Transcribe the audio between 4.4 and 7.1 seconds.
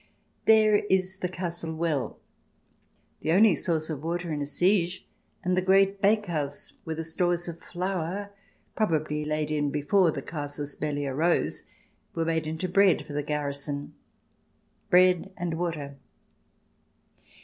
a siege, and the great bakehouse, where the